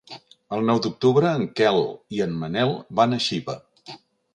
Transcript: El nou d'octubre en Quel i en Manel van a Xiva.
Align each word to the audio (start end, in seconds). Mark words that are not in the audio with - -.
El 0.55 0.63
nou 0.69 0.81
d'octubre 0.85 1.35
en 1.41 1.45
Quel 1.61 1.79
i 2.19 2.25
en 2.29 2.37
Manel 2.43 2.77
van 3.03 3.15
a 3.15 3.25
Xiva. 3.31 3.61